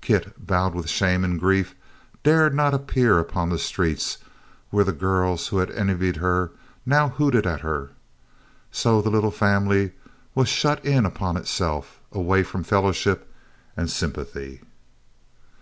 [0.00, 1.74] Kit, bowed with shame and grief,
[2.22, 4.16] dared not appear upon the streets,
[4.70, 6.50] where the girls who had envied her
[6.86, 7.90] now hooted at her.
[8.72, 9.92] So the little family
[10.34, 13.30] was shut in upon itself away from fellowship
[13.76, 14.62] and sympathy.